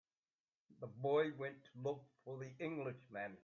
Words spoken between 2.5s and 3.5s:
Englishman.